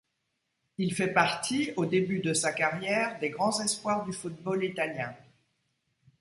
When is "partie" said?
1.13-1.73